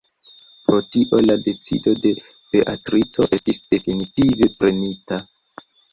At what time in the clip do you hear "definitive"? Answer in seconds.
3.75-4.49